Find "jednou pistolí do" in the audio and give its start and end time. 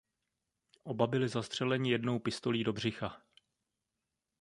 1.91-2.73